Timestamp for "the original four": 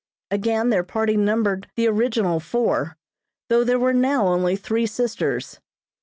1.75-2.97